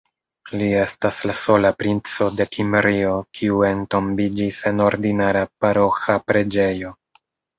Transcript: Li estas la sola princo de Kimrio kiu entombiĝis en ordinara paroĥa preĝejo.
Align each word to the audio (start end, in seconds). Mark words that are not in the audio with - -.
Li 0.59 0.67
estas 0.83 1.17
la 1.31 1.35
sola 1.41 1.69
princo 1.81 2.29
de 2.39 2.47
Kimrio 2.55 3.11
kiu 3.39 3.59
entombiĝis 3.69 4.61
en 4.71 4.83
ordinara 4.89 5.45
paroĥa 5.67 6.19
preĝejo. 6.31 6.95